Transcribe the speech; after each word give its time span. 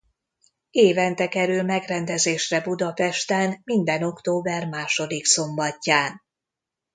Évente 0.71 1.27
kerül 1.27 1.63
megrendezésre 1.63 2.61
Budapesten 2.61 3.61
minden 3.63 4.03
október 4.03 4.67
második 4.67 5.25
szombatján. 5.25 6.21